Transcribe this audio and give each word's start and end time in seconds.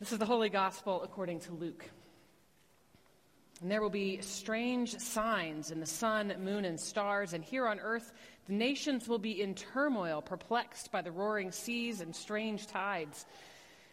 This 0.00 0.12
is 0.12 0.20
the 0.20 0.26
Holy 0.26 0.48
Gospel 0.48 1.02
according 1.02 1.40
to 1.40 1.52
Luke. 1.54 1.84
And 3.60 3.68
there 3.68 3.82
will 3.82 3.90
be 3.90 4.20
strange 4.20 4.96
signs 5.00 5.72
in 5.72 5.80
the 5.80 5.86
sun, 5.86 6.32
moon, 6.38 6.64
and 6.64 6.78
stars, 6.78 7.32
and 7.32 7.42
here 7.42 7.66
on 7.66 7.80
earth 7.80 8.12
the 8.46 8.52
nations 8.52 9.08
will 9.08 9.18
be 9.18 9.42
in 9.42 9.56
turmoil, 9.56 10.22
perplexed 10.22 10.92
by 10.92 11.02
the 11.02 11.10
roaring 11.10 11.50
seas 11.50 12.00
and 12.00 12.14
strange 12.14 12.68
tides. 12.68 13.26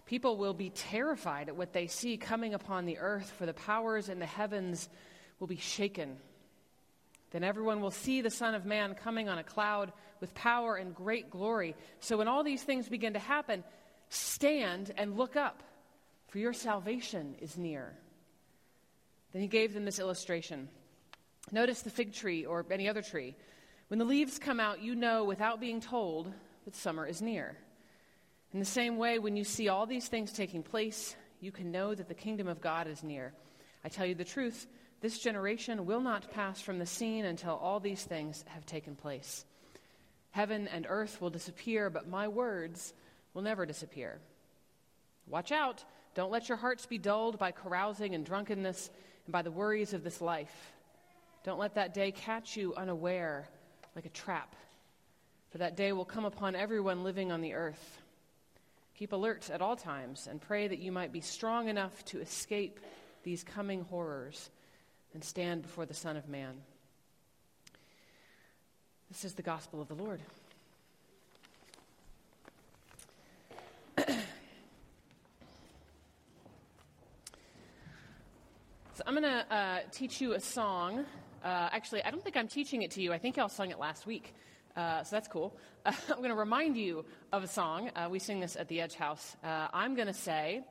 People 0.05 0.38
will 0.38 0.54
be 0.54 0.70
terrified 0.70 1.50
at 1.50 1.55
what 1.55 1.73
they 1.73 1.88
see 1.88 2.18
coming 2.18 2.54
upon 2.54 2.86
the 2.86 3.00
earth, 3.00 3.34
for 3.40 3.48
the 3.48 3.56
powers 3.56 4.08
in 4.08 4.20
the 4.20 4.28
heavens 4.28 4.88
will 5.40 5.48
be 5.48 5.58
shaken. 5.58 6.18
Then 7.32 7.44
everyone 7.44 7.82
will 7.82 7.90
see 7.90 8.22
the 8.22 8.30
Son 8.30 8.54
of 8.54 8.64
Man 8.64 8.94
coming 8.94 9.28
on 9.28 9.40
a 9.40 9.44
cloud 9.44 9.92
with 10.22 10.36
power 10.36 10.76
and 10.76 10.94
great 10.94 11.32
glory. 11.32 11.76
So 12.00 12.16
when 12.18 12.28
all 12.28 12.44
these 12.44 12.62
things 12.62 12.88
begin 12.88 13.14
to 13.14 13.20
happen, 13.20 13.64
stand 14.10 14.94
and 14.98 15.17
look 15.17 15.36
up 15.36 15.64
for 16.35 16.39
your 16.39 16.52
salvation 16.52 17.34
is 17.39 17.57
near. 17.57 17.94
Then 19.31 19.41
he 19.41 19.48
gave 19.48 19.73
them 19.73 19.85
this 19.85 19.99
illustration. 19.99 20.67
Notice 21.49 21.81
the 21.81 21.89
fig 21.89 22.11
tree 22.11 22.45
or 22.45 22.66
any 22.70 22.89
other 22.89 23.02
tree. 23.02 23.38
When 23.88 23.99
the 23.99 24.03
leaves 24.03 24.38
come 24.38 24.59
out, 24.59 24.81
you 24.81 24.95
know 24.95 25.23
without 25.23 25.61
being 25.61 25.80
told 25.80 26.30
that 26.66 26.75
summer 26.75 27.08
is 27.08 27.21
near. 27.21 27.55
In 28.52 28.59
the 28.59 28.66
same 28.66 28.98
way, 28.98 29.17
when 29.17 29.38
you 29.38 29.45
see 29.45 29.70
all 29.70 29.85
these 29.85 30.09
things 30.09 30.34
taking 30.34 30.61
place, 30.61 31.16
you 31.39 31.53
can 31.53 31.71
know 31.71 31.95
that 31.95 32.09
the 32.09 32.13
kingdom 32.13 32.49
of 32.49 32.59
God 32.59 32.88
is 32.88 33.02
near. 33.02 33.31
I 33.86 33.88
tell 33.88 34.05
you 34.05 34.13
the 34.13 34.25
truth, 34.25 34.67
this 34.99 35.20
generation 35.20 35.86
will 35.86 36.02
not 36.02 36.31
pass 36.31 36.59
from 36.59 36.80
the 36.80 36.86
scene 36.86 37.23
until 37.23 37.55
all 37.55 37.80
these 37.80 38.03
things 38.03 38.44
have 38.47 38.66
taken 38.66 38.97
place. 38.97 39.45
Heaven 40.31 40.67
and 40.67 40.86
earth 40.89 41.22
will 41.22 41.30
disappear, 41.30 41.89
but 41.89 42.09
my 42.09 42.27
words 42.27 42.94
will 43.33 43.41
never 43.41 43.66
disappear. 43.66 44.20
Watch 45.27 45.53
out. 45.53 45.86
Don't 46.16 46.32
let 46.32 46.50
your 46.50 46.58
hearts 46.58 46.86
be 46.86 46.98
dulled 46.98 47.38
by 47.38 47.52
carousing 47.52 48.16
and 48.16 48.26
drunkenness 48.26 48.89
and 49.26 49.34
by 49.34 49.42
the 49.42 49.52
worries 49.52 49.94
of 49.94 50.03
this 50.03 50.22
life. 50.22 50.73
Don't 51.44 51.59
let 51.59 51.76
that 51.76 51.94
day 51.94 52.12
catch 52.12 52.58
you 52.58 52.73
unaware 52.76 53.48
like 53.95 54.06
a 54.06 54.09
trap, 54.09 54.56
for 55.52 55.59
that 55.59 55.78
day 55.78 55.92
will 55.92 56.06
come 56.06 56.26
upon 56.26 56.56
everyone 56.56 57.04
living 57.04 57.31
on 57.31 57.42
the 57.42 57.54
earth. 57.54 58.02
Keep 58.98 59.12
alert 59.12 59.50
at 59.50 59.62
all 59.62 59.76
times 59.76 60.28
and 60.30 60.42
pray 60.42 60.67
that 60.67 60.80
you 60.80 60.92
might 60.92 61.12
be 61.12 61.22
strong 61.22 61.67
enough 61.67 62.04
to 62.06 62.22
escape 62.22 62.80
these 63.23 63.44
coming 63.44 63.82
horrors 63.84 64.50
and 65.14 65.23
stand 65.23 65.61
before 65.61 65.86
the 65.86 65.94
Son 65.94 66.16
of 66.16 66.30
Man. 66.30 66.56
This 69.09 69.26
is 69.26 69.34
the 69.34 69.42
gospel 69.42 69.82
of 69.82 69.89
the 69.89 69.95
Lord. 69.95 70.22
So 78.96 79.04
I'm 79.06 79.14
going 79.14 79.24
to 79.24 79.54
uh, 79.54 79.80
teach 79.92 80.22
you 80.22 80.36
a 80.36 80.40
song. 80.40 81.00
Uh, 81.44 81.68
actually, 81.74 82.02
I 82.06 82.12
don't 82.12 82.24
think 82.24 82.38
I'm 82.38 82.48
teaching 82.48 82.82
it 82.82 82.92
to 82.92 83.02
you. 83.02 83.12
I 83.12 83.18
think 83.18 83.36
y'all 83.36 83.50
sung 83.50 83.70
it 83.70 83.78
last 83.78 84.08
week. 84.08 84.34
Uh, 84.74 85.04
so 85.04 85.18
that's 85.18 85.28
cool. 85.28 85.54
I'm 85.86 85.96
going 86.16 86.30
to 86.30 86.36
remind 86.36 86.78
you 86.78 87.04
of 87.34 87.44
a 87.44 87.48
song. 87.48 87.92
Uh, 87.94 88.08
we 88.10 88.20
sing 88.20 88.40
this 88.40 88.56
at 88.56 88.70
the 88.70 88.80
Edge 88.80 88.96
House. 88.96 89.36
Uh, 89.44 89.68
I'm 89.73 89.96
going 89.96 90.08
to 90.08 90.14
say, 90.14 90.64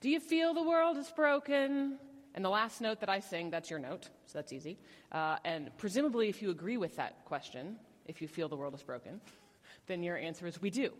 Do 0.00 0.08
you 0.08 0.20
feel 0.20 0.54
the 0.54 0.62
world 0.62 0.98
is 0.98 1.10
broken? 1.16 1.98
And 2.36 2.44
the 2.44 2.48
last 2.48 2.80
note 2.80 3.00
that 3.00 3.08
I 3.08 3.18
sing, 3.18 3.50
that's 3.50 3.70
your 3.70 3.80
note, 3.80 4.04
so 4.26 4.38
that's 4.38 4.52
easy. 4.52 4.78
Uh, 5.10 5.38
and 5.44 5.76
presumably, 5.76 6.28
if 6.28 6.42
you 6.42 6.50
agree 6.50 6.76
with 6.76 6.94
that 6.94 7.24
question, 7.24 7.74
if 8.06 8.22
you 8.22 8.28
feel 8.28 8.48
the 8.48 8.56
world 8.56 8.74
is 8.74 8.84
broken, 8.84 9.20
then 9.88 10.04
your 10.04 10.16
answer 10.16 10.46
is 10.46 10.62
we 10.62 10.70
do, 10.70 10.90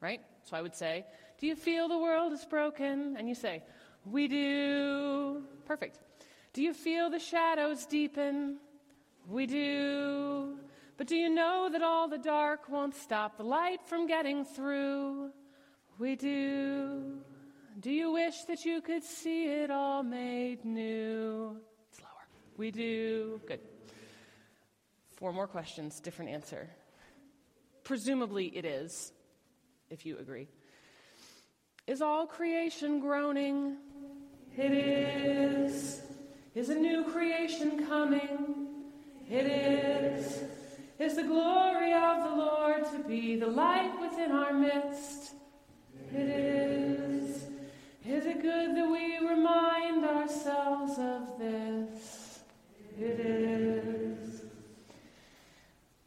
right? 0.00 0.22
So 0.44 0.56
I 0.56 0.62
would 0.62 0.74
say, 0.74 1.04
Do 1.38 1.46
you 1.46 1.56
feel 1.56 1.88
the 1.88 1.98
world 1.98 2.32
is 2.32 2.46
broken? 2.46 3.16
And 3.18 3.28
you 3.28 3.34
say, 3.34 3.62
We 4.06 4.28
do. 4.28 5.15
Perfect. 5.66 5.98
Do 6.52 6.62
you 6.62 6.72
feel 6.72 7.10
the 7.10 7.18
shadows 7.18 7.84
deepen? 7.86 8.58
We 9.28 9.46
do. 9.46 10.58
But 10.96 11.08
do 11.08 11.16
you 11.16 11.28
know 11.28 11.68
that 11.70 11.82
all 11.82 12.08
the 12.08 12.18
dark 12.18 12.68
won't 12.70 12.94
stop 12.94 13.36
the 13.36 13.42
light 13.42 13.80
from 13.84 14.06
getting 14.06 14.44
through? 14.44 15.30
We 15.98 16.16
do. 16.16 17.18
Do 17.80 17.90
you 17.90 18.12
wish 18.12 18.44
that 18.44 18.64
you 18.64 18.80
could 18.80 19.04
see 19.04 19.46
it 19.46 19.70
all 19.70 20.02
made 20.02 20.64
new? 20.64 21.58
Slower. 21.90 22.26
We 22.56 22.70
do. 22.70 23.40
Good. 23.46 23.60
Four 25.16 25.32
more 25.32 25.46
questions, 25.46 26.00
different 26.00 26.30
answer. 26.30 26.70
Presumably 27.84 28.46
it 28.46 28.64
is, 28.64 29.12
if 29.90 30.06
you 30.06 30.18
agree. 30.18 30.48
Is 31.86 32.02
all 32.02 32.26
creation 32.26 33.00
groaning? 33.00 33.76
It 34.56 34.72
is. 34.72 36.00
Is 36.54 36.70
a 36.70 36.74
new 36.74 37.04
creation 37.04 37.86
coming? 37.86 38.68
It 39.30 39.46
is. 39.46 40.44
Is 40.98 41.16
the 41.16 41.24
glory 41.24 41.92
of 41.92 42.22
the 42.22 42.36
Lord 42.36 42.84
to 42.92 42.98
be 43.06 43.36
the 43.36 43.46
light 43.46 43.92
within 44.00 44.32
our 44.32 44.54
midst? 44.54 45.32
It 46.10 46.28
is. 46.28 47.44
Is 48.06 48.24
it 48.24 48.40
good 48.40 48.74
that 48.76 48.90
we 48.90 49.18
remind 49.28 50.04
ourselves 50.04 50.92
of 50.98 51.38
this? 51.38 52.38
It 52.98 53.20
is. 53.20 54.42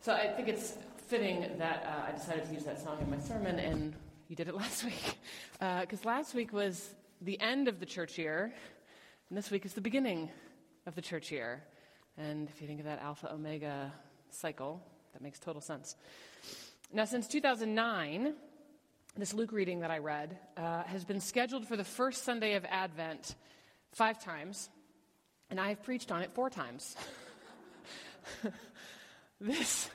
So 0.02 0.14
I 0.14 0.28
think 0.30 0.48
it's 0.48 0.74
fitting 1.08 1.46
that 1.60 1.86
uh, 1.86 2.10
I 2.10 2.18
decided 2.18 2.48
to 2.48 2.54
use 2.54 2.64
that 2.64 2.82
song 2.82 2.98
in 3.00 3.12
my 3.12 3.20
sermon, 3.20 3.60
and 3.60 3.94
you 4.28 4.36
did 4.36 4.48
it 4.48 4.56
last 4.64 4.84
week. 4.84 5.20
Because 5.60 6.04
uh, 6.04 6.10
last 6.10 6.34
week 6.34 6.52
was 6.52 6.96
the 7.22 7.40
end 7.42 7.68
of 7.68 7.80
the 7.80 7.86
church 7.86 8.18
year, 8.18 8.54
and 9.30 9.38
this 9.38 9.52
week 9.52 9.66
is 9.66 9.74
the 9.74 9.82
beginning 9.82 10.30
of 10.86 10.96
the 10.96 11.02
church 11.02 11.32
year. 11.32 11.62
And 12.18 12.48
if 12.48 12.62
you 12.62 12.68
think 12.68 12.80
of 12.80 12.86
that 12.86 13.02
alpha 13.02 13.32
omega 13.34 13.92
cycle, 14.30 14.82
that 15.14 15.22
makes 15.22 15.38
total 15.38 15.62
sense. 15.62 15.98
Now, 16.94 17.04
since 17.04 17.28
2009, 17.28 18.34
this 19.18 19.34
Luke 19.34 19.52
reading 19.52 19.82
that 19.82 19.92
I 19.92 19.98
read 19.98 20.38
uh, 20.56 20.84
has 20.84 21.04
been 21.04 21.20
scheduled 21.20 21.68
for 21.68 21.76
the 21.76 21.84
first 21.84 22.24
Sunday 22.24 22.54
of 22.54 22.64
Advent 22.64 23.36
five 23.92 24.24
times, 24.24 24.70
and 25.50 25.60
I 25.60 25.70
have 25.70 25.84
preached 25.84 26.14
on 26.14 26.22
it 26.22 26.32
four 26.34 26.50
times. 26.50 26.96
this 29.42 29.90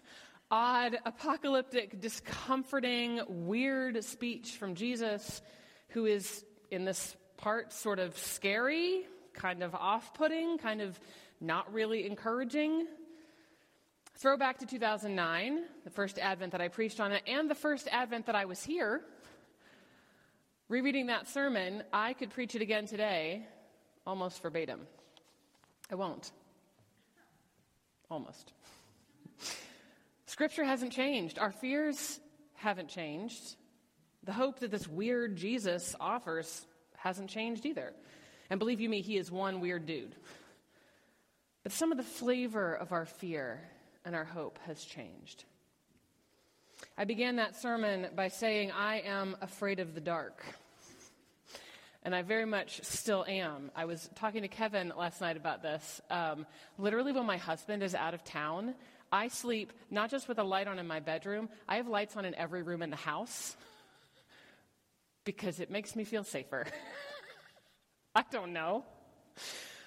odd, 0.51 0.99
apocalyptic, 1.07 2.03
discomforting, 2.03 3.23
weird 3.29 4.05
speech 4.05 4.57
from 4.59 4.75
Jesus, 4.75 5.41
who 5.89 6.05
is 6.05 6.45
in 6.75 6.85
this 6.85 7.17
part 7.37 7.73
sort 7.73 7.99
of 7.99 8.19
scary, 8.19 9.07
kind 9.33 9.63
of 9.63 9.75
off 9.75 10.13
putting, 10.15 10.59
kind 10.59 10.81
of 10.81 10.99
not 11.41 11.73
really 11.73 12.07
encouraging. 12.07 12.87
Throwback 14.17 14.59
to 14.59 14.67
2009, 14.67 15.65
the 15.85 15.91
first 15.91 16.19
Advent 16.19 16.53
that 16.53 16.61
I 16.61 16.69
preached 16.69 17.01
on 17.01 17.13
it, 17.13 17.23
and 17.27 17.51
the 17.51 17.55
first 17.55 17.89
Advent 17.91 18.27
that 18.27 18.35
I 18.35 18.45
was 18.45 18.63
here. 18.63 19.01
Rereading 20.69 21.07
that 21.07 21.29
sermon, 21.29 21.83
I 21.93 22.15
could 22.15 22.31
preach 22.31 22.55
it 22.55 22.63
again 22.63 22.87
today, 22.87 23.47
almost 24.07 24.41
verbatim. 24.43 24.87
I 25.91 25.95
won't. 25.97 26.31
Almost. 28.11 28.53
Scripture 30.27 30.65
hasn't 30.65 30.93
changed. 30.93 31.39
Our 31.39 31.53
fears 31.53 32.19
haven't 32.55 32.89
changed. 32.89 33.57
The 34.25 34.33
hope 34.33 34.61
that 34.61 34.71
this 34.71 34.89
weird 34.89 35.37
Jesus 35.37 35.95
offers 36.01 36.67
hasn't 36.97 37.29
changed 37.29 37.67
either. 37.67 37.93
And 38.49 38.59
believe 38.59 38.81
you 38.81 38.89
me, 38.89 39.03
he 39.03 39.19
is 39.19 39.31
one 39.31 39.61
weird 39.61 39.85
dude. 39.85 40.15
But 41.63 41.73
some 41.73 41.93
of 41.93 41.99
the 41.99 42.05
flavor 42.05 42.75
of 42.75 42.93
our 42.93 43.05
fear 43.05 43.61
and 44.05 44.15
our 44.15 44.25
hope 44.25 44.59
has 44.67 44.83
changed. 44.83 45.45
I 46.97 47.05
began 47.05 47.37
that 47.37 47.57
sermon 47.57 48.09
by 48.15 48.29
saying, 48.29 48.71
I 48.73 49.01
am 49.01 49.37
afraid 49.41 49.79
of 49.79 49.95
the 49.95 50.01
dark. 50.01 50.45
And 52.03 52.15
I 52.15 52.23
very 52.23 52.45
much 52.45 52.83
still 52.83 53.25
am. 53.27 53.71
I 53.75 53.87
was 53.87 54.11
talking 54.15 54.43
to 54.43 54.49
Kevin 54.49 54.93
last 54.97 55.21
night 55.21 55.37
about 55.39 55.63
this. 55.63 56.03
Um, 56.11 56.47
literally, 56.79 57.13
when 57.13 57.25
my 57.25 57.39
husband 57.39 57.83
is 57.83 57.95
out 57.95 58.13
of 58.13 58.25
town, 58.25 58.75
I 59.11 59.29
sleep 59.29 59.73
not 59.91 60.11
just 60.11 60.29
with 60.29 60.39
a 60.39 60.45
light 60.45 60.67
on 60.67 60.79
in 60.79 60.87
my 60.87 61.01
bedroom, 61.01 61.49
I 61.67 61.77
have 61.77 61.89
lights 61.89 62.17
on 62.17 62.25
in 62.25 62.35
every 62.35 62.63
room 62.63 62.83
in 62.83 62.91
the 62.91 62.97
house 62.97 63.57
because 65.25 65.61
it 65.61 65.71
makes 65.71 65.97
me 65.97 66.05
feel 66.05 66.25
safer. 66.25 66.67
I 68.15 68.25
don't 68.31 68.53
know. 68.53 68.85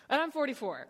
And 0.09 0.21
I'm 0.21 0.31
44. 0.31 0.87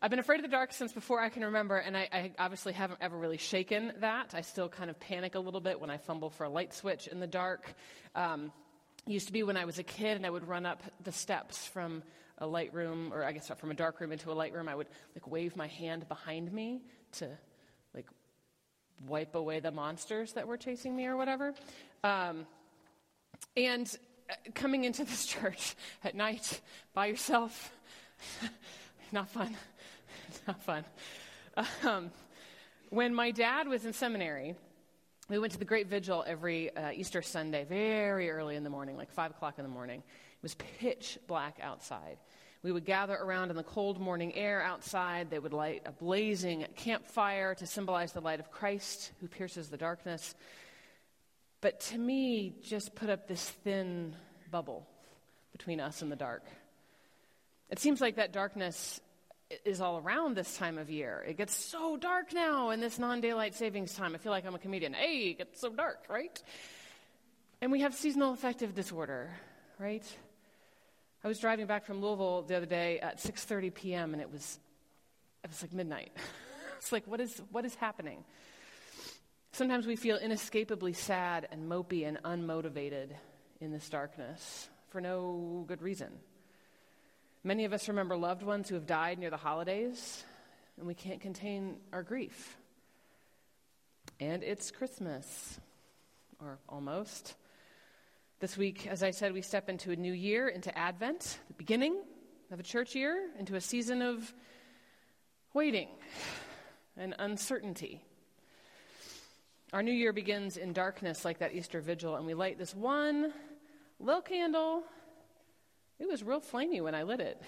I've 0.00 0.10
been 0.10 0.20
afraid 0.20 0.36
of 0.36 0.42
the 0.42 0.48
dark 0.48 0.72
since 0.72 0.92
before 0.92 1.20
I 1.20 1.28
can 1.28 1.44
remember, 1.44 1.76
and 1.76 1.96
I, 1.96 2.08
I, 2.12 2.32
obviously 2.38 2.72
haven't 2.72 3.00
ever 3.00 3.16
really 3.16 3.36
shaken 3.36 3.92
that. 3.98 4.32
I 4.32 4.42
still 4.42 4.68
kind 4.68 4.90
of 4.90 5.00
panic 5.00 5.34
a 5.34 5.40
little 5.40 5.60
bit 5.60 5.80
when 5.80 5.90
I 5.90 5.96
fumble 5.96 6.30
for 6.30 6.44
a 6.44 6.48
light 6.48 6.72
switch 6.72 7.08
in 7.08 7.18
the 7.18 7.26
dark. 7.26 7.74
Um, 8.14 8.52
used 9.06 9.26
to 9.26 9.32
be 9.32 9.42
when 9.42 9.56
I 9.56 9.64
was 9.64 9.78
a 9.80 9.82
kid 9.82 10.16
and 10.16 10.24
I 10.24 10.30
would 10.30 10.46
run 10.46 10.66
up 10.66 10.82
the 11.02 11.10
steps 11.10 11.66
from 11.66 12.04
a 12.38 12.46
light 12.46 12.72
room, 12.74 13.12
or 13.12 13.24
I 13.24 13.32
guess 13.32 13.50
from 13.58 13.72
a 13.72 13.74
dark 13.74 14.00
room 14.00 14.12
into 14.12 14.30
a 14.30 14.34
light 14.34 14.52
room. 14.52 14.68
I 14.68 14.74
would 14.76 14.86
like 15.16 15.26
wave 15.26 15.56
my 15.56 15.66
hand 15.66 16.08
behind 16.08 16.52
me 16.52 16.82
to 17.14 17.28
like 17.92 18.06
wipe 19.06 19.34
away 19.34 19.58
the 19.58 19.72
monsters 19.72 20.34
that 20.34 20.46
were 20.46 20.56
chasing 20.56 20.94
me 20.94 21.06
or 21.06 21.16
whatever. 21.16 21.54
Um, 22.04 22.46
and 23.56 23.98
uh, 24.30 24.34
coming 24.54 24.84
into 24.84 25.04
this 25.04 25.26
church 25.34 25.74
at 26.04 26.14
night 26.14 26.60
by 26.94 27.06
yourself, 27.06 27.72
not 29.12 29.28
fun. 29.28 29.56
not 30.46 30.62
fun. 30.62 30.84
Um, 31.82 32.10
when 32.90 33.14
my 33.14 33.30
dad 33.30 33.68
was 33.68 33.84
in 33.84 33.92
seminary, 33.92 34.54
we 35.28 35.38
went 35.38 35.52
to 35.52 35.58
the 35.58 35.64
Great 35.64 35.88
Vigil 35.88 36.24
every 36.26 36.74
uh, 36.74 36.90
Easter 36.92 37.20
Sunday, 37.20 37.64
very 37.64 38.30
early 38.30 38.56
in 38.56 38.64
the 38.64 38.70
morning, 38.70 38.96
like 38.96 39.10
5 39.10 39.32
o'clock 39.32 39.58
in 39.58 39.64
the 39.64 39.70
morning. 39.70 39.98
It 40.00 40.42
was 40.42 40.54
pitch 40.54 41.18
black 41.26 41.58
outside. 41.62 42.18
We 42.62 42.72
would 42.72 42.84
gather 42.84 43.14
around 43.14 43.50
in 43.50 43.56
the 43.56 43.62
cold 43.62 44.00
morning 44.00 44.34
air 44.34 44.62
outside. 44.62 45.30
They 45.30 45.38
would 45.38 45.52
light 45.52 45.82
a 45.86 45.92
blazing 45.92 46.66
campfire 46.76 47.54
to 47.54 47.66
symbolize 47.66 48.12
the 48.12 48.20
light 48.20 48.40
of 48.40 48.50
Christ 48.50 49.12
who 49.20 49.28
pierces 49.28 49.68
the 49.68 49.76
darkness. 49.76 50.34
But 51.60 51.80
to 51.80 51.98
me, 51.98 52.54
just 52.62 52.94
put 52.94 53.10
up 53.10 53.26
this 53.26 53.48
thin 53.48 54.14
bubble 54.50 54.86
between 55.52 55.80
us 55.80 56.02
and 56.02 56.12
the 56.12 56.16
dark. 56.16 56.44
It 57.70 57.78
seems 57.78 58.00
like 58.00 58.16
that 58.16 58.32
darkness 58.32 59.00
is 59.64 59.80
all 59.80 59.98
around 59.98 60.36
this 60.36 60.56
time 60.56 60.78
of 60.78 60.90
year. 60.90 61.24
It 61.26 61.36
gets 61.36 61.56
so 61.56 61.96
dark 61.96 62.32
now 62.32 62.70
in 62.70 62.80
this 62.80 62.98
non 62.98 63.20
daylight 63.20 63.54
savings 63.54 63.94
time. 63.94 64.14
I 64.14 64.18
feel 64.18 64.32
like 64.32 64.46
I'm 64.46 64.54
a 64.54 64.58
comedian. 64.58 64.92
Hey, 64.92 65.30
it 65.30 65.38
gets 65.38 65.60
so 65.60 65.70
dark, 65.70 66.04
right? 66.08 66.40
And 67.60 67.72
we 67.72 67.80
have 67.80 67.94
seasonal 67.94 68.32
affective 68.32 68.74
disorder, 68.74 69.30
right? 69.78 70.04
I 71.24 71.28
was 71.28 71.40
driving 71.40 71.66
back 71.66 71.84
from 71.84 72.00
Louisville 72.00 72.42
the 72.42 72.56
other 72.56 72.66
day 72.66 73.00
at 73.00 73.18
6:30 73.18 73.74
p.m. 73.74 74.12
and 74.12 74.22
it 74.22 74.30
was 74.30 74.58
it 75.42 75.50
was 75.50 75.62
like 75.62 75.72
midnight. 75.72 76.12
it's 76.78 76.92
like 76.92 77.06
what 77.06 77.20
is 77.20 77.40
what 77.50 77.64
is 77.64 77.74
happening? 77.74 78.24
Sometimes 79.52 79.86
we 79.86 79.96
feel 79.96 80.16
inescapably 80.16 80.92
sad 80.92 81.48
and 81.50 81.68
mopey 81.68 82.06
and 82.06 82.22
unmotivated 82.22 83.10
in 83.60 83.72
this 83.72 83.88
darkness 83.88 84.68
for 84.90 85.00
no 85.00 85.64
good 85.66 85.82
reason. 85.82 86.12
Many 87.42 87.64
of 87.64 87.72
us 87.72 87.88
remember 87.88 88.16
loved 88.16 88.42
ones 88.42 88.68
who 88.68 88.74
have 88.74 88.86
died 88.86 89.18
near 89.18 89.30
the 89.30 89.36
holidays, 89.36 90.24
and 90.76 90.86
we 90.86 90.94
can't 90.94 91.20
contain 91.20 91.76
our 91.92 92.02
grief. 92.02 92.56
And 94.20 94.42
it's 94.42 94.70
Christmas, 94.70 95.58
or 96.40 96.58
almost. 96.68 97.34
This 98.40 98.56
week, 98.56 98.86
as 98.86 99.02
I 99.02 99.10
said, 99.10 99.32
we 99.32 99.42
step 99.42 99.68
into 99.68 99.90
a 99.90 99.96
new 99.96 100.12
year, 100.12 100.48
into 100.48 100.76
Advent, 100.76 101.38
the 101.48 101.54
beginning 101.54 102.00
of 102.50 102.60
a 102.60 102.62
church 102.62 102.94
year, 102.94 103.28
into 103.38 103.56
a 103.56 103.60
season 103.60 104.02
of 104.02 104.32
waiting 105.54 105.88
and 106.96 107.14
uncertainty. 107.18 108.02
Our 109.72 109.82
new 109.82 109.92
year 109.92 110.12
begins 110.12 110.56
in 110.56 110.72
darkness, 110.72 111.24
like 111.24 111.38
that 111.38 111.54
Easter 111.54 111.80
vigil, 111.80 112.16
and 112.16 112.26
we 112.26 112.34
light 112.34 112.58
this 112.58 112.74
one 112.74 113.32
little 114.00 114.22
candle 114.22 114.84
it 115.98 116.08
was 116.08 116.22
real 116.22 116.40
flamey 116.40 116.82
when 116.82 116.94
I 116.94 117.02
lit 117.02 117.20
it. 117.20 117.40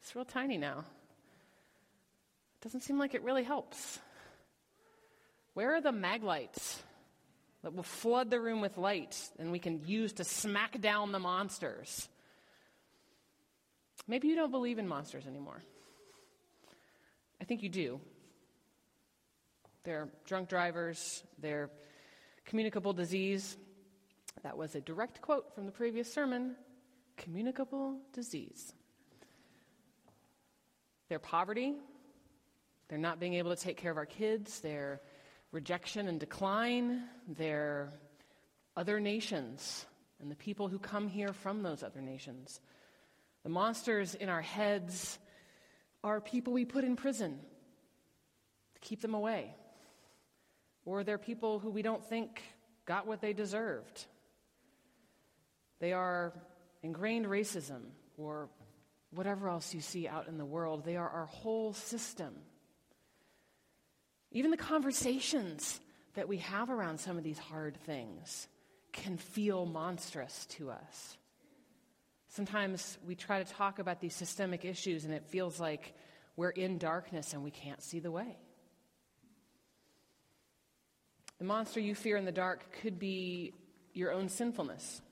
It's 0.00 0.14
real 0.16 0.24
tiny 0.24 0.56
now. 0.56 0.78
It 0.78 2.64
doesn't 2.64 2.80
seem 2.80 2.98
like 2.98 3.14
it 3.14 3.22
really 3.22 3.42
helps. 3.42 3.98
Where 5.52 5.74
are 5.74 5.80
the 5.80 5.92
mag 5.92 6.22
lights 6.22 6.82
that 7.62 7.74
will 7.74 7.82
flood 7.82 8.30
the 8.30 8.40
room 8.40 8.60
with 8.60 8.78
light 8.78 9.16
and 9.38 9.52
we 9.52 9.58
can 9.58 9.82
use 9.86 10.14
to 10.14 10.24
smack 10.24 10.80
down 10.80 11.12
the 11.12 11.18
monsters? 11.18 12.08
Maybe 14.06 14.28
you 14.28 14.36
don't 14.36 14.50
believe 14.50 14.78
in 14.78 14.88
monsters 14.88 15.26
anymore. 15.26 15.62
I 17.40 17.44
think 17.44 17.62
you 17.62 17.68
do. 17.68 18.00
They're 19.84 20.08
drunk 20.24 20.48
drivers, 20.48 21.22
they're 21.38 21.70
communicable 22.44 22.92
disease. 22.92 23.56
That 24.42 24.56
was 24.56 24.74
a 24.74 24.80
direct 24.80 25.20
quote 25.20 25.54
from 25.54 25.66
the 25.66 25.72
previous 25.72 26.12
sermon 26.12 26.56
communicable 27.16 27.98
disease. 28.12 28.72
They're 31.08 31.18
poverty, 31.18 31.74
they're 32.88 32.98
not 32.98 33.20
being 33.20 33.34
able 33.34 33.54
to 33.54 33.62
take 33.62 33.76
care 33.76 33.90
of 33.90 33.96
our 33.96 34.06
kids, 34.06 34.60
they're 34.60 35.00
rejection 35.52 36.08
and 36.08 36.18
decline, 36.18 37.04
they're 37.28 37.90
other 38.76 38.98
nations, 38.98 39.86
and 40.20 40.30
the 40.30 40.36
people 40.36 40.66
who 40.66 40.78
come 40.78 41.08
here 41.08 41.32
from 41.32 41.62
those 41.62 41.82
other 41.82 42.00
nations. 42.00 42.60
The 43.44 43.50
monsters 43.50 44.14
in 44.14 44.28
our 44.28 44.42
heads 44.42 45.18
are 46.02 46.20
people 46.20 46.52
we 46.52 46.64
put 46.64 46.84
in 46.84 46.96
prison 46.96 47.38
to 48.74 48.80
keep 48.80 49.00
them 49.00 49.14
away. 49.14 49.54
Or 50.84 51.04
they're 51.04 51.18
people 51.18 51.58
who 51.58 51.70
we 51.70 51.82
don't 51.82 52.04
think 52.04 52.42
got 52.84 53.06
what 53.06 53.20
they 53.20 53.32
deserved. 53.32 54.04
They 55.80 55.92
are 55.92 56.32
ingrained 56.82 57.26
racism, 57.26 57.80
or 58.16 58.48
whatever 59.10 59.48
else 59.48 59.74
you 59.74 59.80
see 59.80 60.06
out 60.06 60.28
in 60.28 60.38
the 60.38 60.44
world. 60.44 60.84
They 60.84 60.96
are 60.96 61.08
our 61.08 61.26
whole 61.26 61.72
system. 61.72 62.34
Even 64.30 64.50
the 64.50 64.56
conversations 64.56 65.80
that 66.14 66.28
we 66.28 66.38
have 66.38 66.70
around 66.70 66.98
some 66.98 67.16
of 67.16 67.24
these 67.24 67.38
hard 67.38 67.76
things 67.84 68.48
can 68.92 69.16
feel 69.16 69.66
monstrous 69.66 70.46
to 70.46 70.70
us. 70.70 71.16
Sometimes 72.28 72.98
we 73.06 73.14
try 73.14 73.42
to 73.42 73.52
talk 73.52 73.78
about 73.78 74.00
these 74.00 74.14
systemic 74.14 74.64
issues 74.64 75.04
and 75.04 75.14
it 75.14 75.24
feels 75.26 75.60
like 75.60 75.94
we're 76.36 76.50
in 76.50 76.78
darkness 76.78 77.32
and 77.32 77.44
we 77.44 77.50
can't 77.50 77.82
see 77.82 78.00
the 78.00 78.10
way. 78.10 78.36
The 81.44 81.48
monster 81.48 81.78
you 81.78 81.94
fear 81.94 82.16
in 82.16 82.24
the 82.24 82.32
dark 82.32 82.64
could 82.80 82.98
be 82.98 83.52
your 83.92 84.12
own 84.12 84.30
sinfulness, 84.30 85.02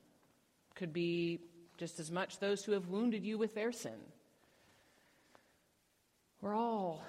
could 0.74 0.90
be 0.90 1.40
just 1.76 2.00
as 2.00 2.10
much 2.10 2.38
those 2.38 2.64
who 2.64 2.72
have 2.72 2.88
wounded 2.88 3.22
you 3.22 3.36
with 3.36 3.54
their 3.54 3.70
sin. 3.70 4.00
We're 6.40 6.54
all 6.56 7.04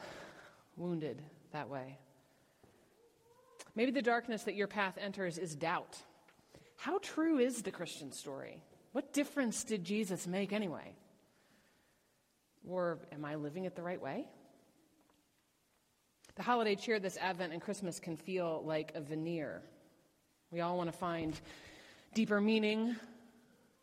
wounded 0.76 1.22
that 1.54 1.70
way. 1.70 2.00
Maybe 3.76 3.92
the 3.92 4.02
darkness 4.02 4.44
that 4.44 4.56
your 4.56 4.68
path 4.68 4.98
enters 5.00 5.38
is 5.38 5.56
doubt. 5.56 5.98
How 6.76 6.98
true 6.98 7.38
is 7.38 7.62
the 7.62 7.72
Christian 7.72 8.12
story? 8.12 8.62
What 8.92 9.14
difference 9.14 9.64
did 9.64 9.86
Jesus 9.86 10.28
make 10.28 10.52
anyway? 10.52 10.98
Or 12.68 13.00
am 13.14 13.24
I 13.24 13.36
living 13.36 13.64
it 13.64 13.78
the 13.78 13.84
right 13.84 14.02
way? 14.02 14.28
The 16.36 16.42
holiday 16.42 16.76
cheer 16.76 17.00
this 17.00 17.16
Advent 17.18 17.54
and 17.54 17.62
Christmas 17.62 18.00
can 18.00 18.18
feel 18.18 18.64
like 18.66 18.92
a 18.96 19.02
veneer. 19.02 19.62
We 20.50 20.62
all 20.62 20.78
want 20.78 20.92
to 20.92 20.98
find 20.98 21.40
deeper 22.16 22.42
meaning, 22.42 22.96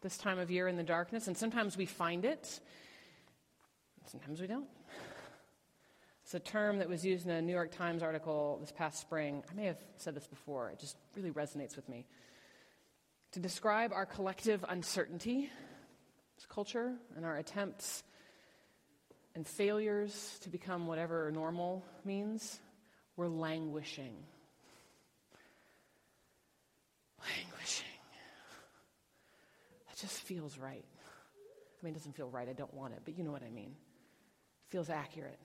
this 0.01 0.19
time 0.19 0.41
of 0.41 0.51
year 0.51 0.67
in 0.67 0.77
the 0.77 0.83
darkness, 0.83 1.29
and 1.29 1.37
sometimes 1.37 1.77
we 1.77 1.87
find 1.87 2.25
it, 2.25 2.59
sometimes 4.11 4.41
we 4.41 4.49
don't. 4.49 4.67
It's 6.25 6.35
a 6.35 6.41
term 6.41 6.79
that 6.79 6.89
was 6.89 7.05
used 7.05 7.25
in 7.25 7.31
a 7.31 7.41
New 7.41 7.53
York 7.53 7.71
Times 7.71 8.03
article 8.03 8.59
this 8.61 8.73
past 8.73 9.01
spring. 9.01 9.45
I 9.49 9.55
may 9.55 9.67
have 9.67 9.79
said 9.97 10.17
this 10.17 10.27
before, 10.27 10.71
it 10.71 10.81
just 10.81 10.97
really 11.15 11.31
resonates 11.31 11.77
with 11.77 11.89
me. 11.89 12.05
To 13.33 13.39
describe 13.39 13.93
our 13.93 14.07
collective 14.07 14.65
uncertainty 14.69 15.51
as 16.37 16.47
culture 16.47 16.95
and 17.15 17.25
our 17.25 17.37
attempts 17.37 18.03
and 19.35 19.47
failures 19.47 20.39
to 20.43 20.49
become 20.49 20.87
whatever 20.87 21.31
normal 21.31 21.85
means, 22.05 22.59
we're 23.17 23.29
languishing. 23.29 24.17
Languishing 27.21 27.87
That 29.89 29.97
just 29.99 30.21
feels 30.23 30.59
right. 30.59 30.85
I 31.81 31.85
mean, 31.85 31.95
it 31.95 31.99
doesn't 31.99 32.17
feel 32.17 32.29
right. 32.29 32.49
I 32.49 32.53
don't 32.53 32.73
want 32.75 32.95
it, 32.95 33.01
but 33.05 33.17
you 33.17 33.25
know 33.25 33.33
what 33.33 33.43
I 33.43 33.51
mean. 33.51 33.71
It 33.71 34.71
feels 34.71 34.91
accurate. 34.91 35.39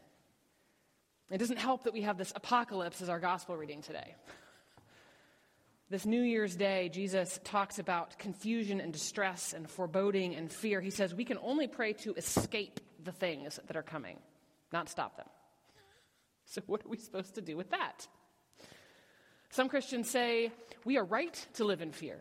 It 1.32 1.38
doesn't 1.38 1.58
help 1.58 1.84
that 1.84 1.94
we 1.94 2.02
have 2.02 2.18
this 2.18 2.32
apocalypse 2.36 3.02
as 3.02 3.10
our 3.10 3.20
gospel 3.20 3.58
reading 3.58 3.82
today. 3.82 4.16
This 5.90 6.06
New 6.06 6.22
Year's 6.22 6.56
Day, 6.56 6.90
Jesus 6.90 7.40
talks 7.44 7.78
about 7.78 8.18
confusion 8.18 8.82
and 8.82 8.92
distress 8.92 9.54
and 9.54 9.70
foreboding 9.70 10.36
and 10.36 10.52
fear. 10.52 10.82
He 10.82 10.90
says 10.90 11.14
we 11.14 11.26
can 11.26 11.38
only 11.40 11.68
pray 11.68 11.94
to 11.94 12.14
escape 12.16 12.80
the 13.06 13.12
things 13.12 13.60
that 13.68 13.78
are 13.78 13.84
coming, 13.84 14.18
not 14.74 14.90
stop 14.90 15.18
them. 15.18 15.28
So, 16.48 16.62
what 16.68 16.86
are 16.86 16.90
we 16.90 16.98
supposed 16.98 17.34
to 17.36 17.42
do 17.42 17.58
with 17.58 17.72
that? 17.72 18.08
Some 19.50 19.70
Christians 19.70 20.10
say 20.10 20.52
we 20.84 20.98
are 20.98 21.04
right 21.04 21.34
to 21.54 21.64
live 21.64 21.82
in 21.82 21.92
fear. 21.92 22.18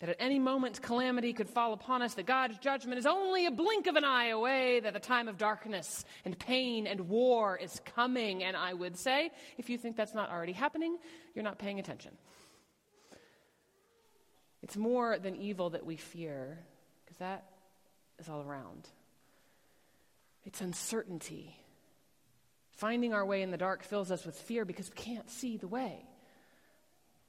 That 0.00 0.10
at 0.10 0.16
any 0.20 0.38
moment 0.38 0.82
calamity 0.82 1.32
could 1.32 1.48
fall 1.48 1.72
upon 1.72 2.02
us, 2.02 2.14
that 2.14 2.26
God's 2.26 2.58
judgment 2.58 2.98
is 2.98 3.06
only 3.06 3.46
a 3.46 3.50
blink 3.50 3.86
of 3.86 3.96
an 3.96 4.04
eye 4.04 4.28
away, 4.28 4.80
that 4.80 4.92
the 4.92 5.00
time 5.00 5.28
of 5.28 5.38
darkness 5.38 6.04
and 6.24 6.38
pain 6.38 6.86
and 6.86 7.08
war 7.08 7.56
is 7.56 7.80
coming. 7.96 8.44
And 8.44 8.56
I 8.56 8.74
would 8.74 8.96
say, 8.96 9.30
if 9.56 9.70
you 9.70 9.78
think 9.78 9.96
that's 9.96 10.14
not 10.14 10.30
already 10.30 10.52
happening, 10.52 10.98
you're 11.34 11.44
not 11.44 11.58
paying 11.58 11.80
attention. 11.80 12.12
It's 14.62 14.76
more 14.76 15.18
than 15.18 15.36
evil 15.36 15.70
that 15.70 15.86
we 15.86 15.96
fear, 15.96 16.58
because 17.04 17.18
that 17.18 17.44
is 18.18 18.28
all 18.28 18.42
around. 18.42 18.88
It's 20.48 20.62
uncertainty. 20.62 21.54
Finding 22.70 23.12
our 23.12 23.26
way 23.26 23.42
in 23.42 23.50
the 23.50 23.58
dark 23.58 23.82
fills 23.82 24.10
us 24.10 24.24
with 24.24 24.34
fear 24.34 24.64
because 24.64 24.88
we 24.88 24.96
can't 24.96 25.28
see 25.28 25.58
the 25.58 25.68
way. 25.68 26.06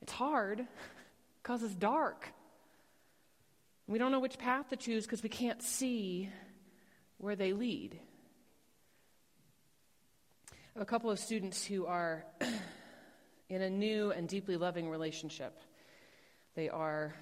It's 0.02 0.14
hard, 0.14 0.66
because 1.44 1.62
it's 1.62 1.76
dark. 1.76 2.32
We 3.88 4.00
don't 4.00 4.14
know 4.14 4.22
which 4.22 4.38
path 4.38 4.70
to 4.70 4.78
choose 4.78 5.04
because 5.04 5.22
we 5.22 5.28
can't 5.28 5.62
see 5.62 6.30
where 7.18 7.36
they 7.36 7.52
lead. 7.52 8.00
I 10.54 10.56
have 10.76 10.84
a 10.84 10.86
couple 10.86 11.12
of 11.12 11.20
students 11.20 11.66
who 11.66 11.88
are 11.88 12.24
in 13.50 13.62
a 13.62 13.70
new 13.70 14.12
and 14.12 14.30
deeply 14.30 14.56
loving 14.56 14.90
relationship. 14.90 15.60
They 16.56 16.70
are 16.70 17.14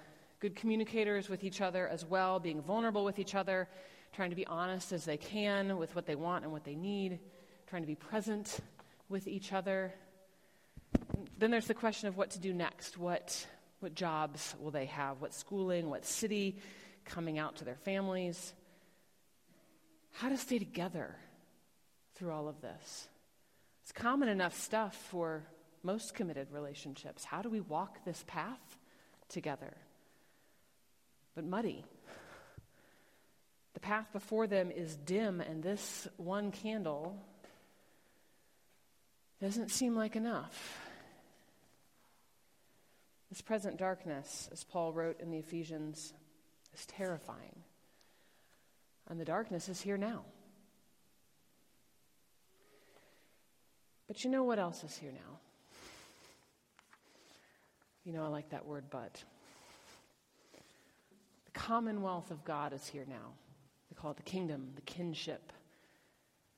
good 0.42 0.56
communicators 0.56 1.28
with 1.28 1.44
each 1.44 1.60
other 1.60 1.88
as 1.88 2.06
well, 2.06 2.40
being 2.40 2.62
vulnerable 2.62 3.04
with 3.04 3.18
each 3.18 3.34
other, 3.34 3.68
trying 4.18 4.32
to 4.32 4.36
be 4.36 4.48
honest 4.48 4.94
as 4.94 5.06
they 5.06 5.16
can 5.16 5.78
with 5.78 5.96
what 5.96 6.08
they 6.08 6.16
want 6.16 6.44
and 6.44 6.52
what 6.52 6.64
they 6.64 6.74
need, 6.74 7.20
trying 7.68 7.84
to 7.84 7.88
be 7.88 7.94
present 7.94 8.58
with 9.10 9.28
each 9.28 9.54
other. 9.54 9.94
Then 11.38 11.52
there's 11.52 11.68
the 11.68 11.76
question 11.76 12.08
of 12.08 12.18
what 12.18 12.32
to 12.32 12.40
do 12.40 12.52
next. 12.52 12.98
What, 12.98 13.46
what 13.80 13.94
jobs 13.94 14.56
will 14.60 14.72
they 14.72 14.88
have? 14.88 15.22
What 15.22 15.36
schooling? 15.36 15.92
What 15.92 16.04
city? 16.04 16.58
Coming 17.06 17.38
out 17.38 17.58
to 17.58 17.64
their 17.64 17.76
families. 17.76 18.54
How 20.14 20.30
to 20.30 20.38
stay 20.38 20.58
together 20.58 21.16
through 22.16 22.32
all 22.32 22.48
of 22.48 22.60
this. 22.60 23.08
It's 23.84 23.92
common 23.92 24.30
enough 24.30 24.60
stuff 24.60 24.96
for 25.12 25.44
most 25.84 26.16
committed 26.16 26.48
relationships. 26.52 27.24
How 27.24 27.44
do 27.44 27.50
we 27.50 27.62
walk 27.62 28.04
this 28.04 28.24
path 28.26 28.80
together? 29.30 29.78
But 31.36 31.46
muddy. 31.46 31.86
The 33.78 33.82
path 33.82 34.12
before 34.12 34.48
them 34.48 34.72
is 34.72 34.96
dim, 34.96 35.40
and 35.40 35.62
this 35.62 36.08
one 36.18 36.52
candle 36.52 37.16
doesn't 39.40 39.70
seem 39.70 39.96
like 39.96 40.16
enough. 40.16 40.80
This 43.30 43.40
present 43.40 43.78
darkness, 43.78 44.50
as 44.52 44.64
Paul 44.64 44.94
wrote 44.94 45.22
in 45.22 45.30
the 45.30 45.38
Ephesians, 45.38 46.12
is 46.74 46.88
terrifying. 46.88 47.56
And 49.08 49.20
the 49.20 49.26
darkness 49.26 49.70
is 49.70 49.80
here 49.80 49.96
now. 49.96 50.26
But 54.08 54.24
you 54.24 54.32
know 54.32 54.42
what 54.42 54.58
else 54.58 54.84
is 54.84 54.98
here 54.98 55.12
now? 55.12 55.38
You 58.06 58.14
know, 58.14 58.26
I 58.26 58.30
like 58.30 58.50
that 58.50 58.66
word, 58.66 58.86
but. 58.90 59.24
The 61.46 61.52
commonwealth 61.60 62.32
of 62.32 62.44
God 62.44 62.74
is 62.74 62.88
here 62.88 63.06
now. 63.08 63.34
Call 64.00 64.12
it 64.12 64.18
the 64.18 64.24
kingdom, 64.24 64.70
the 64.76 64.82
kinship, 64.82 65.52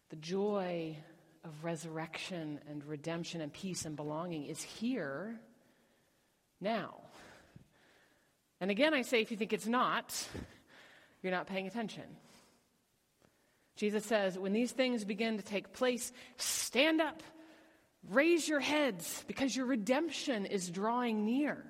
the 0.09 0.17
joy 0.17 0.97
of 1.45 1.63
resurrection 1.63 2.59
and 2.69 2.83
redemption 2.85 3.39
and 3.39 3.53
peace 3.53 3.85
and 3.85 3.95
belonging 3.95 4.45
is 4.45 4.61
here 4.61 5.39
now. 6.59 6.95
And 8.59 8.69
again, 8.69 8.93
I 8.93 9.03
say 9.03 9.21
if 9.21 9.31
you 9.31 9.37
think 9.37 9.53
it's 9.53 9.67
not, 9.67 10.13
you're 11.21 11.31
not 11.31 11.47
paying 11.47 11.65
attention. 11.65 12.03
Jesus 13.77 14.05
says, 14.05 14.37
when 14.37 14.51
these 14.51 14.73
things 14.73 15.05
begin 15.05 15.37
to 15.37 15.43
take 15.43 15.71
place, 15.71 16.11
stand 16.35 16.99
up, 16.99 17.23
raise 18.09 18.49
your 18.49 18.59
heads, 18.59 19.23
because 19.27 19.55
your 19.55 19.65
redemption 19.65 20.45
is 20.45 20.69
drawing 20.69 21.25
near. 21.25 21.63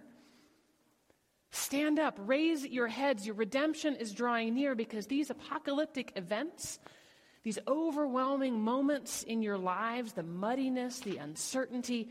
Stand 1.52 2.00
up, 2.00 2.20
raise 2.26 2.66
your 2.66 2.88
heads. 2.88 3.26
Your 3.26 3.36
redemption 3.36 3.96
is 3.96 4.14
drawing 4.14 4.54
near 4.54 4.76
because 4.76 5.08
these 5.08 5.30
apocalyptic 5.30 6.14
events, 6.16 6.80
these 7.44 7.58
overwhelming 7.68 8.62
moments 8.62 9.24
in 9.24 9.42
your 9.42 9.58
lives, 9.58 10.14
the 10.14 10.24
muddiness, 10.24 11.00
the 11.00 11.18
uncertainty, 11.18 12.10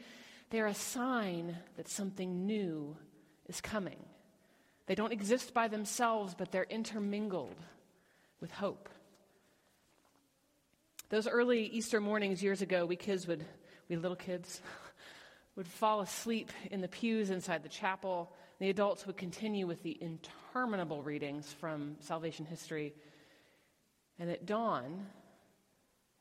they're 0.51 0.67
a 0.67 0.75
sign 0.75 1.57
that 1.77 1.89
something 1.89 2.47
new 2.47 2.97
is 3.49 3.61
coming. 3.61 3.99
They 4.87 4.95
don't 4.95 5.13
exist 5.13 5.53
by 5.53 5.69
themselves, 5.69 6.35
but 6.37 6.51
they're 6.51 6.67
intermingled 6.69 7.57
with 8.41 8.51
hope. 8.51 8.89
Those 11.11 11.29
early 11.29 11.67
Easter 11.67 12.01
mornings 12.01 12.43
years 12.43 12.61
ago, 12.63 12.87
we 12.87 12.97
kids 12.97 13.27
would, 13.27 13.45
we 13.89 13.97
little 13.97 14.17
kids, 14.17 14.61
would 15.57 15.67
fall 15.67 16.01
asleep 16.01 16.51
in 16.71 16.81
the 16.81 16.89
pews 16.89 17.31
inside 17.31 17.63
the 17.63 17.69
chapel. 17.69 18.33
The 18.59 18.71
adults 18.71 19.07
would 19.07 19.17
continue 19.17 19.67
with 19.67 19.83
the 19.83 19.97
interminable 20.01 21.03
readings 21.03 21.53
from 21.53 21.97
salvation 22.01 22.45
history. 22.45 22.95
And 24.19 24.29
at 24.31 24.47
dawn, 24.47 25.07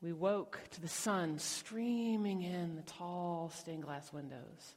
we 0.02 0.14
woke 0.14 0.60
to 0.72 0.82
the 0.82 0.88
sun 0.88 1.40
streaming 1.40 2.44
in 2.44 2.76
the 2.76 2.84
tall 2.84 3.52
stained 3.56 3.84
glass 3.84 4.14
windows. 4.14 4.76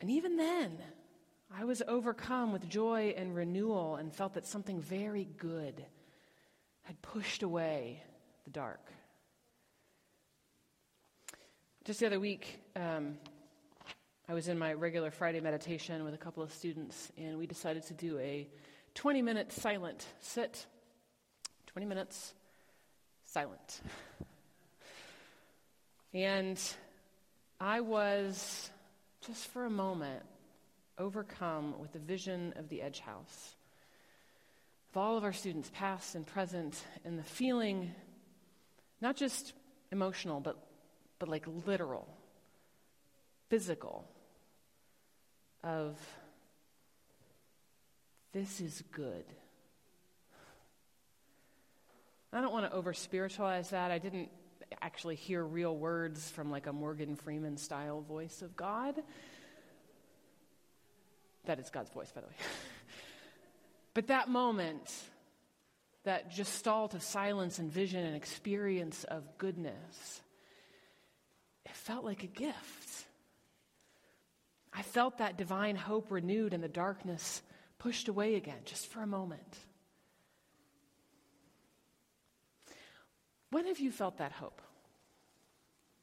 And 0.00 0.10
even 0.10 0.36
then, 0.36 0.78
I 1.50 1.64
was 1.64 1.82
overcome 1.88 2.52
with 2.52 2.68
joy 2.68 3.14
and 3.16 3.34
renewal 3.34 3.96
and 3.96 4.14
felt 4.14 4.34
that 4.34 4.46
something 4.46 4.82
very 4.82 5.24
good 5.38 5.84
had 6.82 7.00
pushed 7.00 7.42
away 7.42 8.02
the 8.44 8.50
dark. 8.50 8.92
Just 11.84 12.00
the 12.00 12.06
other 12.06 12.20
week, 12.20 12.60
um, 12.76 13.16
I 14.30 14.34
was 14.34 14.48
in 14.48 14.58
my 14.58 14.74
regular 14.74 15.10
Friday 15.10 15.40
meditation 15.40 16.04
with 16.04 16.12
a 16.12 16.18
couple 16.18 16.42
of 16.42 16.52
students, 16.52 17.10
and 17.16 17.38
we 17.38 17.46
decided 17.46 17.84
to 17.84 17.94
do 17.94 18.18
a 18.18 18.46
20 18.94 19.22
minute 19.22 19.52
silent 19.52 20.04
sit. 20.20 20.66
20 21.68 21.86
minutes 21.86 22.34
silent. 23.24 23.80
And 26.12 26.60
I 27.58 27.80
was, 27.80 28.70
just 29.26 29.46
for 29.46 29.64
a 29.64 29.70
moment, 29.70 30.22
overcome 30.98 31.78
with 31.80 31.94
the 31.94 31.98
vision 31.98 32.52
of 32.56 32.68
the 32.68 32.82
Edge 32.82 33.00
House. 33.00 33.56
Of 34.90 34.98
all 34.98 35.16
of 35.16 35.24
our 35.24 35.32
students, 35.32 35.70
past 35.74 36.14
and 36.14 36.26
present, 36.26 36.84
and 37.02 37.18
the 37.18 37.24
feeling, 37.24 37.92
not 39.00 39.16
just 39.16 39.54
emotional, 39.90 40.40
but, 40.40 40.58
but 41.18 41.30
like 41.30 41.46
literal, 41.66 42.06
physical, 43.48 44.06
of 45.62 45.98
this 48.32 48.60
is 48.60 48.82
good. 48.92 49.24
I 52.32 52.40
don't 52.40 52.52
want 52.52 52.70
to 52.70 52.76
over 52.76 52.92
spiritualize 52.92 53.70
that. 53.70 53.90
I 53.90 53.98
didn't 53.98 54.28
actually 54.82 55.14
hear 55.14 55.42
real 55.42 55.76
words 55.76 56.28
from 56.30 56.50
like 56.50 56.66
a 56.66 56.72
Morgan 56.72 57.16
Freeman 57.16 57.56
style 57.56 58.02
voice 58.02 58.42
of 58.42 58.54
God. 58.54 58.94
That 61.46 61.58
is 61.58 61.70
God's 61.70 61.90
voice, 61.90 62.12
by 62.12 62.20
the 62.20 62.26
way. 62.26 62.34
but 63.94 64.08
that 64.08 64.28
moment, 64.28 64.92
that 66.04 66.30
gestalt 66.30 66.92
of 66.94 67.02
silence 67.02 67.58
and 67.58 67.72
vision 67.72 68.04
and 68.04 68.14
experience 68.14 69.04
of 69.04 69.38
goodness, 69.38 70.20
it 71.64 71.74
felt 71.74 72.04
like 72.04 72.22
a 72.22 72.28
gift. 72.28 72.87
I 74.78 74.82
felt 74.82 75.18
that 75.18 75.36
divine 75.36 75.74
hope 75.74 76.12
renewed 76.12 76.54
and 76.54 76.62
the 76.62 76.68
darkness 76.68 77.42
pushed 77.80 78.06
away 78.06 78.36
again, 78.36 78.60
just 78.64 78.86
for 78.86 79.02
a 79.02 79.08
moment. 79.08 79.58
When 83.50 83.66
have 83.66 83.80
you 83.80 83.90
felt 83.90 84.18
that 84.18 84.30
hope? 84.30 84.62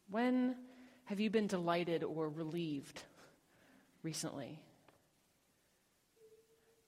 When 0.09 0.57
have 1.05 1.21
you 1.21 1.29
been 1.29 1.47
delighted 1.47 2.03
or 2.03 2.27
relieved 2.27 3.01
recently? 4.03 4.59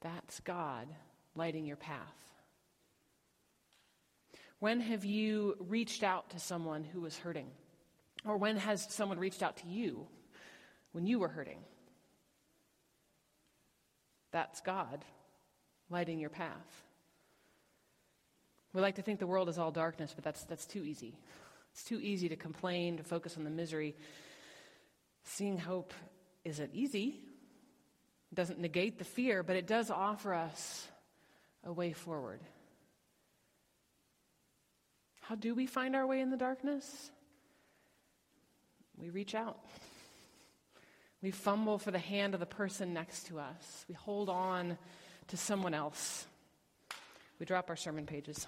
That's 0.02 0.42
God 0.42 0.90
lighting 1.36 1.66
your 1.66 1.78
path. 1.78 2.18
When 4.60 4.82
have 4.82 5.06
you 5.06 5.56
reached 5.70 6.04
out 6.04 6.32
to 6.32 6.40
someone 6.40 6.84
who 6.84 7.00
was 7.00 7.18
hurting? 7.18 7.48
Or 8.26 8.36
when 8.36 8.58
has 8.58 8.86
someone 8.94 9.20
reached 9.20 9.42
out 9.42 9.56
to 9.58 9.68
you 9.68 10.06
when 10.92 11.08
you 11.08 11.20
were 11.20 11.30
hurting? 11.30 11.60
That's 14.32 14.62
God 14.62 15.04
lighting 15.90 16.20
your 16.20 16.30
path. 16.30 16.84
We 18.74 18.82
like 18.82 18.96
to 18.96 19.02
think 19.02 19.20
the 19.20 19.28
world 19.28 19.50
is 19.50 19.58
all 19.58 19.72
darkness, 19.72 20.14
but 20.14 20.24
that's, 20.24 20.44
that's 20.44 20.66
too 20.66 20.84
easy. 20.84 21.16
It's 21.72 21.84
too 21.84 22.00
easy 22.00 22.30
to 22.30 22.36
complain, 22.36 22.98
to 22.98 23.04
focus 23.04 23.38
on 23.38 23.44
the 23.44 23.50
misery. 23.50 23.96
Seeing 25.24 25.58
hope 25.58 25.94
isn't 26.44 26.72
easy. 26.74 27.20
It 28.32 28.36
doesn't 28.36 28.60
negate 28.60 29.00
the 29.00 29.06
fear, 29.06 29.44
but 29.44 29.56
it 29.56 29.68
does 29.68 29.90
offer 29.90 30.34
us 30.34 30.88
a 31.66 31.72
way 31.72 31.94
forward. 31.94 32.42
How 35.22 35.36
do 35.36 35.56
we 35.56 35.66
find 35.66 35.96
our 35.96 36.06
way 36.06 36.22
in 36.22 36.30
the 36.30 36.38
darkness? 36.38 37.12
We 38.98 39.10
reach 39.10 39.36
out. 39.36 39.60
We 41.22 41.32
fumble 41.32 41.80
for 41.80 41.92
the 41.92 42.00
hand 42.00 42.34
of 42.34 42.40
the 42.40 42.46
person 42.46 42.94
next 42.94 43.28
to 43.28 43.40
us. 43.40 43.86
We 43.88 43.96
hold 43.96 44.30
on 44.30 44.78
to 45.30 45.38
someone 45.38 45.74
else. 45.74 46.28
We 47.40 47.46
drop 47.46 47.70
our 47.70 47.76
sermon 47.76 48.06
pages. 48.06 48.48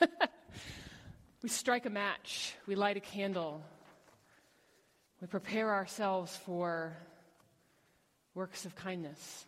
we 1.42 1.48
strike 1.48 1.86
a 1.86 1.90
match. 1.90 2.54
We 2.66 2.74
light 2.74 2.96
a 2.96 3.00
candle. 3.00 3.62
We 5.20 5.26
prepare 5.26 5.74
ourselves 5.74 6.34
for 6.44 6.96
works 8.34 8.64
of 8.64 8.74
kindness. 8.74 9.46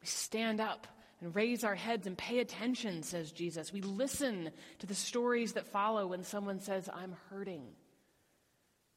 We 0.00 0.06
stand 0.06 0.60
up 0.60 0.86
and 1.20 1.34
raise 1.34 1.64
our 1.64 1.74
heads 1.74 2.06
and 2.06 2.16
pay 2.16 2.38
attention, 2.38 3.02
says 3.02 3.32
Jesus. 3.32 3.72
We 3.72 3.82
listen 3.82 4.50
to 4.78 4.86
the 4.86 4.94
stories 4.94 5.52
that 5.52 5.66
follow 5.66 6.06
when 6.06 6.24
someone 6.24 6.60
says, 6.60 6.88
I'm 6.92 7.16
hurting. 7.30 7.64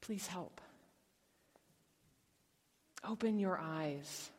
Please 0.01 0.27
help. 0.27 0.61
Open 3.07 3.39
your 3.39 3.57
eyes 3.57 4.31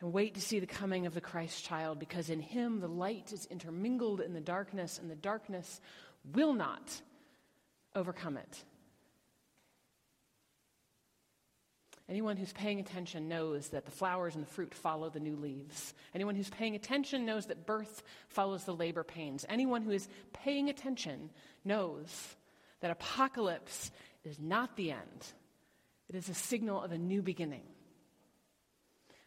and 0.00 0.12
wait 0.12 0.34
to 0.34 0.40
see 0.40 0.60
the 0.60 0.66
coming 0.66 1.06
of 1.06 1.14
the 1.14 1.20
Christ 1.20 1.64
child, 1.64 1.98
because 1.98 2.30
in 2.30 2.40
him 2.40 2.80
the 2.80 2.88
light 2.88 3.32
is 3.32 3.46
intermingled 3.50 4.20
in 4.20 4.32
the 4.32 4.40
darkness, 4.40 4.98
and 4.98 5.10
the 5.10 5.16
darkness 5.16 5.80
will 6.32 6.52
not 6.52 7.02
overcome 7.94 8.36
it. 8.36 8.64
Anyone 12.08 12.38
who's 12.38 12.52
paying 12.52 12.80
attention 12.80 13.28
knows 13.28 13.68
that 13.68 13.84
the 13.84 13.90
flowers 13.90 14.34
and 14.34 14.42
the 14.42 14.48
fruit 14.48 14.72
follow 14.72 15.10
the 15.10 15.20
new 15.20 15.36
leaves. 15.36 15.92
Anyone 16.14 16.36
who's 16.36 16.48
paying 16.48 16.74
attention 16.74 17.26
knows 17.26 17.46
that 17.46 17.66
birth 17.66 18.02
follows 18.28 18.64
the 18.64 18.74
labor 18.74 19.04
pains. 19.04 19.44
Anyone 19.48 19.82
who 19.82 19.90
is 19.90 20.08
paying 20.32 20.70
attention 20.70 21.28
knows 21.66 22.36
that 22.80 22.90
apocalypse 22.90 23.90
is 24.24 24.38
not 24.40 24.76
the 24.76 24.92
end, 24.92 25.26
it 26.08 26.14
is 26.14 26.30
a 26.30 26.34
signal 26.34 26.82
of 26.82 26.92
a 26.92 26.98
new 26.98 27.20
beginning. 27.20 27.64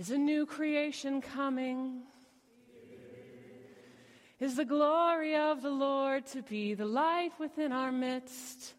Is 0.00 0.10
a 0.10 0.16
new 0.16 0.46
creation 0.46 1.20
coming? 1.20 2.04
Is 4.38 4.56
the 4.56 4.64
glory 4.64 5.36
of 5.36 5.60
the 5.60 5.68
Lord 5.68 6.24
to 6.28 6.40
be 6.40 6.72
the 6.72 6.86
light 6.86 7.32
within 7.38 7.70
our 7.70 7.92
midst? 7.92 8.72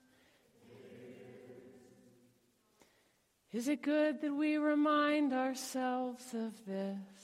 Is 3.54 3.68
it 3.68 3.84
good 3.84 4.20
that 4.22 4.34
we 4.34 4.58
remind 4.58 5.32
ourselves 5.32 6.34
of 6.34 6.54
this? 6.66 7.21